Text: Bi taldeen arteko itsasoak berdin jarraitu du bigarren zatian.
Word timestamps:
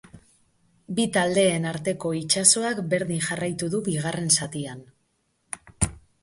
Bi 0.99 1.03
taldeen 1.17 1.67
arteko 1.71 2.13
itsasoak 2.19 2.81
berdin 2.95 3.21
jarraitu 3.27 3.71
du 3.75 3.83
bigarren 3.89 4.33
zatian. 4.39 4.83